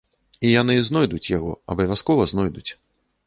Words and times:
І 0.47 0.53
яны 0.61 0.77
знойдуць 0.87 1.29
яго, 1.37 1.51
абавязкова 1.75 2.27
знойдуць. 2.35 2.67